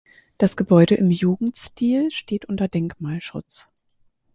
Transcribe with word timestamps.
Das 0.39 0.57
Gebäude 0.57 0.95
im 0.95 1.11
Jugendstil 1.11 2.09
steht 2.09 2.45
unter 2.45 2.67
Denkmalschutz. 2.67 3.67